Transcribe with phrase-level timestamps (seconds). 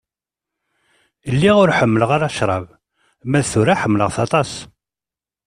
[1.33, 2.65] Lliɣ ur ḥemmleɣ ara ccṛab,
[3.29, 4.51] ma d tura ḥemmlaɣ-t aṭas.